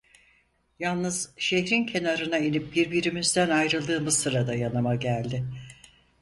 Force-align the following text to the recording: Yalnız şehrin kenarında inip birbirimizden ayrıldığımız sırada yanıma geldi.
Yalnız 0.79 1.33
şehrin 1.37 1.85
kenarında 1.85 2.37
inip 2.37 2.73
birbirimizden 2.75 3.49
ayrıldığımız 3.49 4.17
sırada 4.19 4.55
yanıma 4.55 4.95
geldi. 4.95 5.45